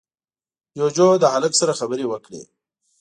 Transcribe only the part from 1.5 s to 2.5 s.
سره خبرې وکړې.